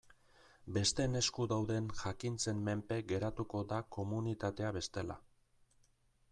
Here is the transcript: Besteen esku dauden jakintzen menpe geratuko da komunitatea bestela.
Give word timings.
Besteen 0.77 1.17
esku 1.19 1.45
dauden 1.51 1.89
jakintzen 1.99 2.63
menpe 2.69 2.99
geratuko 3.13 3.63
da 3.75 3.81
komunitatea 3.99 4.75
bestela. 4.79 5.23